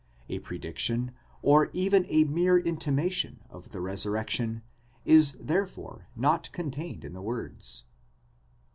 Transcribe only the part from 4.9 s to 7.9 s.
is therefore not contained in these words.